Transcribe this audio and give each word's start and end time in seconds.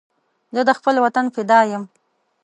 زه 0.55 0.61
د 0.67 0.71
خپل 0.77 0.95
وطن 1.05 1.25
فدا 1.35 1.59
یم 1.71 1.83